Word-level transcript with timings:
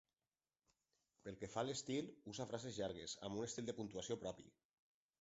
Pel 1.27 1.37
que 1.43 1.51
fa 1.57 1.61
a 1.63 1.65
l'estil, 1.69 2.11
usa 2.33 2.49
frases 2.55 2.83
llargues, 2.83 3.17
amb 3.29 3.39
un 3.41 3.49
estil 3.53 3.71
de 3.71 3.81
puntuació 3.83 4.23
propi. 4.27 4.53